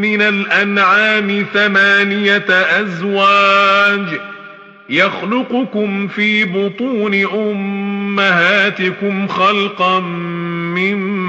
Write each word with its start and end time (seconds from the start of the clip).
من 0.00 0.22
الأنعام 0.22 1.46
ثمانية 1.54 2.46
أزواج 2.50 4.20
يخلقكم 4.90 6.08
في 6.08 6.44
بطون 6.44 7.14
أمهاتكم 7.24 9.28
خلقا 9.28 10.00
من 10.74 11.26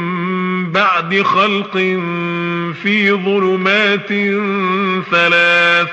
بعد 0.72 1.22
خلق 1.22 1.78
في 2.84 3.12
ظلمات 3.12 4.08
ثلاث 5.12 5.88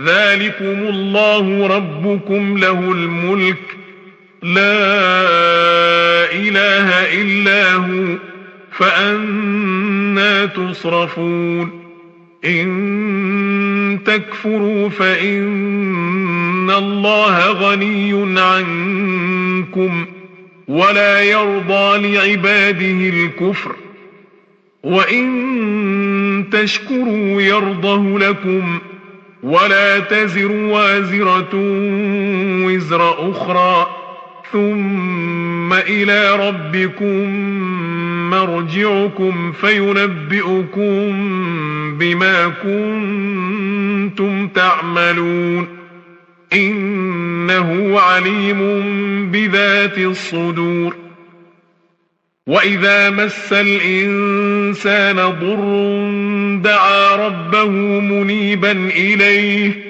ذلكم 0.00 0.88
الله 0.88 1.66
ربكم 1.66 2.58
له 2.58 2.92
الملك 2.92 3.76
لا 4.42 4.80
إله 6.32 6.88
إلا 7.22 7.74
هو 7.74 8.16
فأنا 8.72 10.46
تصرفون 10.46 11.80
إن 12.44 13.98
تكفروا 14.04 14.88
فإن 14.88 16.70
الله 16.70 17.50
غني 17.50 18.40
عنكم 18.40 20.06
ولا 20.68 21.20
يرضى 21.20 22.14
لعباده 22.14 23.08
الكفر 23.08 23.76
وإن 24.82 26.44
تشكروا 26.52 27.42
يرضه 27.42 28.18
لكم 28.18 28.78
ولا 29.42 29.98
تزر 29.98 30.52
وازرة 30.52 31.50
وزر 32.64 33.30
أخرى 33.30 33.86
ثم 34.52 35.72
إلى 35.72 36.48
ربكم 36.48 37.30
مرجعكم 38.30 39.52
فينبئكم 39.52 41.12
بما 41.98 42.48
كنتم 42.48 44.48
تعملون. 44.48 45.68
إنه 46.52 48.00
عليم 48.00 48.60
بذات 49.30 49.98
الصدور. 49.98 50.96
وإذا 52.46 53.10
مس 53.10 53.52
الإنسان 53.52 55.16
ضر 55.16 56.00
دعا 56.62 57.26
ربه 57.26 57.70
منيبا 58.00 58.90
إليه. 58.96 59.89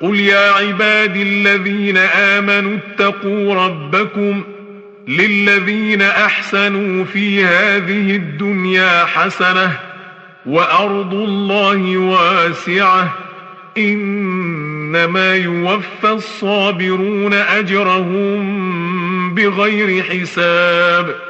قل 0.00 0.20
يا 0.20 0.50
عباد 0.50 1.16
الذين 1.16 1.96
آمنوا 1.96 2.76
اتقوا 2.76 3.54
ربكم 3.54 4.42
للذين 5.08 6.02
أحسنوا 6.02 7.04
في 7.04 7.44
هذه 7.44 8.16
الدنيا 8.16 9.04
حسنة 9.04 9.76
وأرض 10.46 11.14
الله 11.14 11.98
واسعة 11.98 13.14
إنما 13.78 15.34
يوفى 15.34 16.10
الصابرون 16.10 17.34
أجرهم 17.34 18.40
بغير 19.34 20.02
حساب 20.02 21.29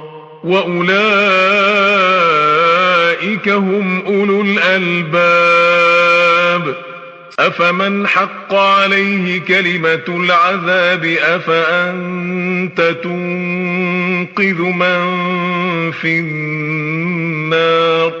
وأولئك 0.43 0.91
هم 3.49 4.05
أولو 4.05 4.41
الألباب. 4.41 6.11
أفمن 7.39 8.07
حق 8.07 8.53
عليه 8.53 9.41
كلمة 9.41 10.03
العذاب 10.07 11.05
أفأنت 11.05 12.95
تنقذ 13.03 14.61
من 14.61 15.01
في 15.91 16.19
النار؟ 16.19 18.20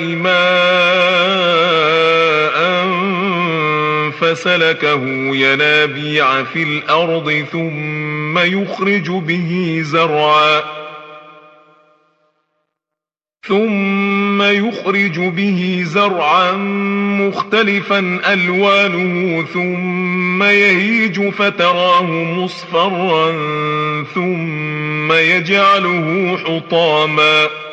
ماء 0.00 1.54
فسلكه 4.10 5.02
ينابيع 5.36 6.44
في 6.44 6.62
الأرض 6.62 7.44
ثم 7.52 8.38
يخرج 8.38 9.10
به 9.10 9.80
زرعا 9.84 10.62
ثم 13.48 14.42
يخرج 14.42 15.20
به 15.20 15.82
زرعا 15.86 16.52
مختلفا 17.20 18.20
ألوانه 18.32 19.44
ثم 19.52 20.42
يهيج 20.42 21.28
فتراه 21.28 22.12
مصفرا 22.12 23.32
ثم 24.14 25.12
يجعله 25.12 26.38
حطاما 26.46 27.63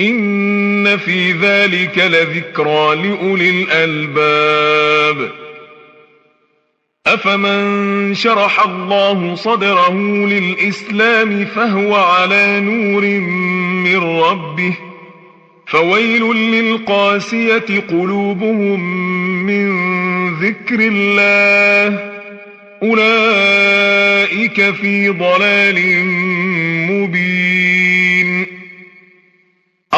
إن 0.00 0.96
في 0.96 1.32
ذلك 1.32 1.98
لذكرى 1.98 2.94
لأولي 2.94 3.50
الألباب. 3.50 5.30
أفمن 7.06 8.14
شرح 8.14 8.66
الله 8.66 9.34
صدره 9.34 9.94
للإسلام 10.26 11.44
فهو 11.44 11.94
على 11.94 12.60
نور 12.60 13.02
من 13.84 14.20
ربه. 14.20 14.76
فويل 15.66 16.22
للقاسية 16.34 17.80
قلوبهم 17.88 18.80
من 19.46 19.70
ذكر 20.34 20.80
الله. 20.80 22.10
أولئك 22.82 24.70
في 24.70 25.08
ضلال 25.08 26.04
مبين. 26.90 27.79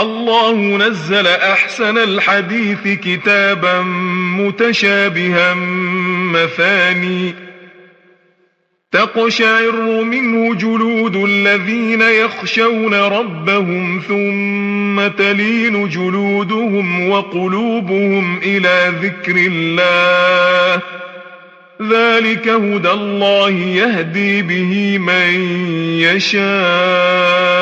الله 0.02 0.76
نزل 0.76 1.26
أحسن 1.26 1.98
الحديث 1.98 2.98
كتابا 3.04 3.82
متشابها 4.38 5.54
مثاني. 6.34 7.34
تقشعر 8.92 10.02
منه 10.02 10.54
جلود 10.54 11.16
الذين 11.16 12.02
يخشون 12.02 12.94
ربهم 12.94 14.02
ثم 14.08 15.08
تلين 15.08 15.88
جلودهم 15.88 17.08
وقلوبهم 17.08 18.38
إلى 18.38 18.92
ذكر 19.02 19.36
الله. 19.36 20.82
ذلك 21.82 22.48
هدى 22.48 22.90
الله 22.90 23.50
يهدي 23.50 24.42
به 24.42 24.98
من 24.98 25.34
يشاء. 26.00 27.61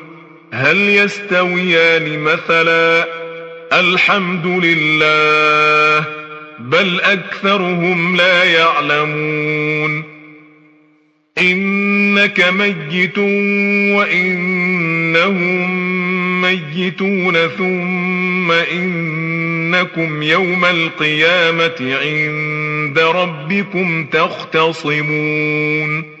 هل 0.53 0.89
يستويان 0.89 2.19
مثلا 2.19 3.07
الحمد 3.73 4.45
لله 4.45 6.05
بل 6.59 7.01
أكثرهم 7.01 8.15
لا 8.15 8.43
يعلمون 8.43 10.03
إنك 11.37 12.41
ميت 12.41 13.17
وإنهم 13.97 15.71
ميتون 16.41 17.47
ثم 17.47 18.51
إنكم 18.51 20.23
يوم 20.23 20.65
القيامة 20.65 21.97
عند 22.01 22.99
ربكم 22.99 24.05
تختصمون 24.05 26.20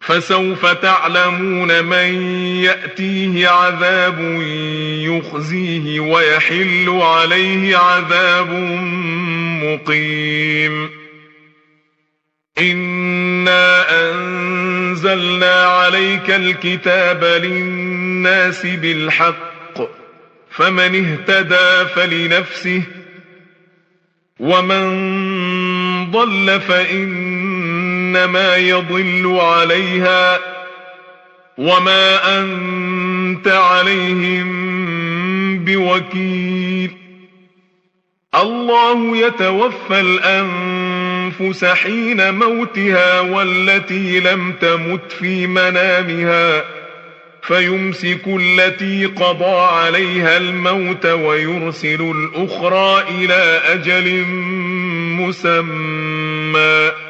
فسوف 0.00 0.66
تعلمون 0.66 1.84
من 1.84 2.22
يأتيه 2.64 3.48
عذاب 3.48 4.18
يخزيه 5.00 6.00
ويحل 6.00 6.98
عليه 7.02 7.76
عذاب 7.76 8.50
مقيم. 9.62 10.90
إنا 12.58 13.86
أنزلنا 14.10 15.64
عليك 15.64 16.30
الكتاب 16.30 17.24
للناس 17.24 18.66
بالحق 18.66 19.50
فمن 20.50 21.06
اهتدى 21.06 21.88
فلنفسه 21.94 22.82
ومن 24.40 26.10
ضل 26.10 26.60
فإن 26.60 27.29
إنما 28.10 28.56
يضل 28.56 29.38
عليها 29.40 30.38
وما 31.58 32.38
أنت 32.38 33.48
عليهم 33.48 34.50
بوكيل. 35.64 36.90
الله 38.34 39.16
يتوفى 39.16 40.00
الأنفس 40.00 41.64
حين 41.64 42.34
موتها 42.34 43.20
والتي 43.20 44.20
لم 44.20 44.52
تمت 44.52 45.12
في 45.12 45.46
منامها 45.46 46.64
فيمسك 47.42 48.22
التي 48.26 49.06
قضى 49.06 49.60
عليها 49.60 50.36
الموت 50.36 51.06
ويرسل 51.06 52.12
الأخرى 52.16 53.04
إلى 53.10 53.60
أجل 53.64 54.24
مسمى. 55.20 57.09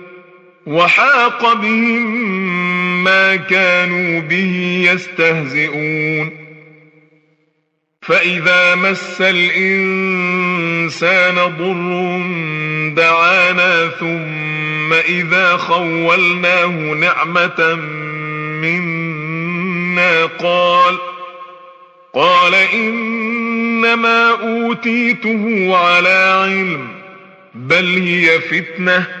وحاق 0.65 1.53
بهم 1.53 3.03
ما 3.03 3.35
كانوا 3.35 4.19
به 4.19 4.83
يستهزئون. 4.91 6.31
فإذا 8.01 8.75
مس 8.75 9.21
الإنسان 9.21 10.55
ضر 11.35 12.21
دعانا 12.95 13.89
ثم 13.99 14.93
إذا 14.93 15.57
خولناه 15.57 16.93
نعمة 16.93 17.75
منا 18.61 20.25
قال 20.25 20.97
قال 22.13 22.55
إنما 22.55 24.29
أوتيته 24.29 25.71
على 25.77 26.43
علم 26.43 26.87
بل 27.55 27.97
هي 27.97 28.39
فتنة. 28.39 29.20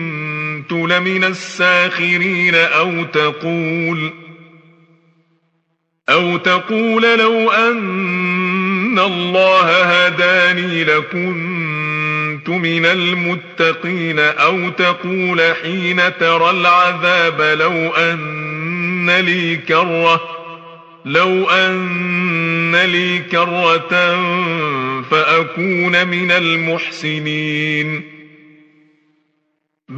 لمن 0.73 1.23
الساخرين 1.23 2.55
أو 2.55 3.03
تقول 3.03 4.11
أو 6.09 6.37
تقول 6.37 7.19
لو 7.19 7.51
أن 7.51 8.99
الله 8.99 9.83
هداني 9.83 10.83
لكنت 10.83 12.49
من 12.49 12.85
المتقين 12.85 14.19
أو 14.19 14.69
تقول 14.69 15.41
حين 15.63 16.17
ترى 16.19 16.49
العذاب 16.49 17.41
لو 17.41 17.89
أن 17.95 19.09
لي 19.09 19.55
كرة 19.55 20.21
لو 21.05 21.49
أن 21.49 22.75
لي 22.75 23.19
كرة 23.19 24.19
فأكون 25.11 26.07
من 26.07 26.31
المحسنين 26.31 28.10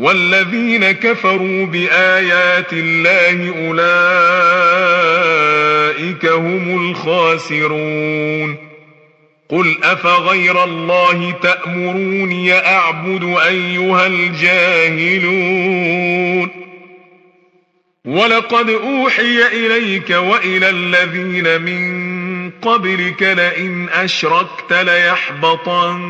والذين 0.00 0.90
كفروا 0.90 1.66
بآيات 1.66 2.72
الله 2.72 3.54
أولئك 5.98 6.26
هم 6.26 6.90
الخاسرون. 6.90 8.56
قل 9.48 9.76
أفغير 9.82 10.64
الله 10.64 11.34
تأمروني 11.42 12.52
أعبد 12.52 13.36
أيها 13.46 14.06
الجاهلون. 14.06 15.60
ولقد 18.04 18.70
أوحي 18.70 19.46
إليك 19.46 20.10
وإلى 20.10 20.70
الذين 20.70 21.62
من 21.62 22.10
قبلك 22.62 23.22
لئن 23.22 23.88
أشركت 23.88 24.72
ليحبطن 24.72 26.00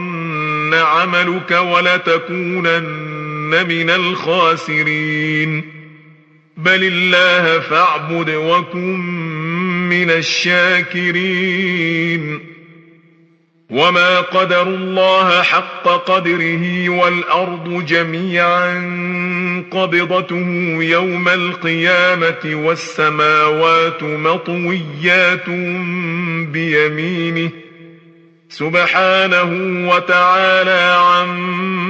عملك 0.74 1.50
ولتكونن 1.50 3.10
من 3.51 3.91
الخاسرين 3.91 5.65
بل 6.57 6.85
الله 6.85 7.61
فاعبد 7.61 8.31
وكن 8.31 8.99
من 9.89 10.11
الشاكرين 10.11 11.61
وما 13.71 14.21
قدر 14.21 14.63
الله 14.63 15.43
حق 15.43 15.89
قدره 15.89 16.89
والأرض 16.89 17.87
جميعا 17.87 18.75
قبضته 19.71 20.77
يوم 20.81 21.29
القيامة 21.29 22.41
والسماوات 22.45 24.03
مطويات 24.03 25.51
بيمينه 26.53 27.51
سبحانه 28.49 29.51
وتعالى 29.89 30.97
عما 31.01 31.89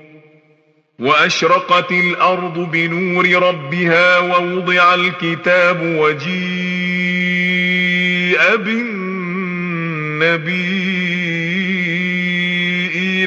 وأشرقت 1.01 1.91
الأرض 1.91 2.59
بنور 2.71 3.29
ربها 3.43 4.19
ووضع 4.19 4.93
الكتاب 4.93 5.81
وجيء 5.81 6.31
بالنبيين 8.55 9.01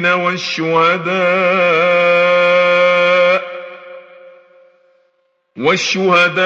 والشهداء 0.07 1.15
والشهداء 5.59 6.45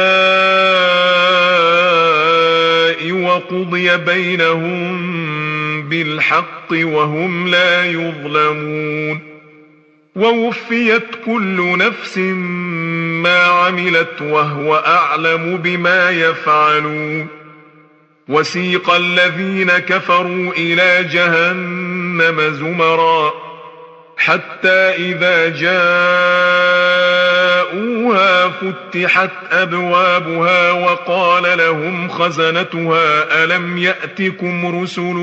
وقضي 3.12 3.96
بينهم 3.96 5.08
بالحق 5.88 6.72
وهم 6.72 7.48
لا 7.48 7.84
يظلمون 7.84 8.97
ووفيت 10.18 11.06
كل 11.26 11.78
نفس 11.78 12.18
ما 13.22 13.42
عملت 13.42 14.22
وهو 14.22 14.76
أعلم 14.76 15.56
بما 15.56 16.10
يفعلون. 16.10 17.26
وسيق 18.28 18.90
الذين 18.90 19.70
كفروا 19.70 20.52
إلى 20.52 21.04
جهنم 21.04 22.40
زمرا. 22.40 23.32
حتى 24.16 24.94
إذا 24.98 25.48
جاءوها 25.48 25.98
فتحت 28.48 29.30
أبوابها 29.50 30.72
وقال 30.72 31.58
لهم 31.58 32.08
خزنتها 32.08 33.44
ألم 33.44 33.78
يأتكم 33.78 34.82
رسل 34.82 35.14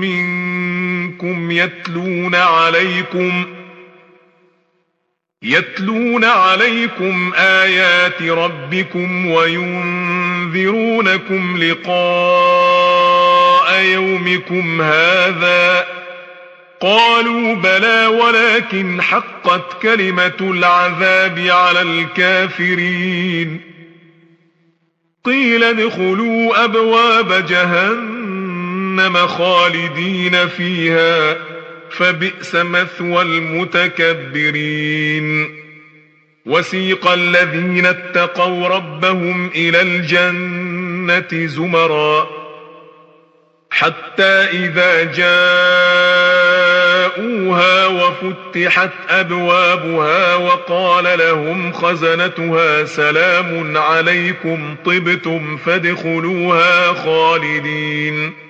منكم 0.00 1.50
يتلون 1.50 2.34
عليكم 2.34 3.44
ۖ؟ 3.56 3.59
يتلون 5.44 6.24
عليكم 6.24 7.32
آيات 7.36 8.22
ربكم 8.22 9.26
وينذرونكم 9.26 10.52
لقاء 11.62 11.90
يومكم 13.80 14.82
هذا. 14.82 15.86
قالوا 16.80 17.54
بلى 17.54 18.06
ولكن 18.06 19.02
حقت 19.02 19.82
كلمة 19.82 20.36
العذاب 20.40 21.38
على 21.38 21.82
الكافرين. 21.82 23.60
قيل 25.24 25.64
ادخلوا 25.64 26.64
أبواب 26.64 27.46
جهنم 27.46 29.26
خالدين 29.26 30.48
فيها. 30.48 31.49
فبئس 31.90 32.54
مثوى 32.54 33.22
المتكبرين. 33.22 34.80
وسيق 36.46 37.08
الذين 37.08 37.86
اتقوا 37.86 38.68
ربهم 38.68 39.50
إلى 39.54 39.82
الجنة 39.82 41.46
زمرا. 41.46 42.28
حتى 43.70 44.22
إذا 44.22 45.04
جاءوها 45.04 45.30
وفتحت 47.86 48.90
أبوابها 49.08 50.34
وقال 50.34 51.18
لهم 51.18 51.72
خزنتها 51.72 52.84
سلام 52.84 53.76
عليكم 53.76 54.76
طبتم 54.84 55.56
فادخلوها 55.56 56.92
خالدين. 56.92 58.49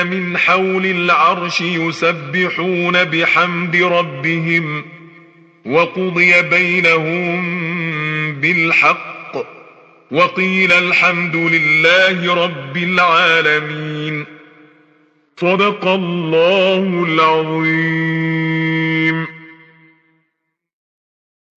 حافين 0.00 0.06
من 0.06 0.38
حول 0.38 0.86
العرش 0.86 1.60
يسبحون 1.60 3.04
بحمد 3.04 3.76
ربهم 3.76 4.84
وقضي 5.66 6.42
بينهم 6.42 7.42
بالحق 8.32 9.36
وقيل 10.10 10.72
الحمد 10.72 11.36
لله 11.36 12.34
رب 12.44 12.76
العالمين. 12.76 14.24
صدق 15.36 15.86
الله 15.86 17.04
العظيم. 17.08 18.79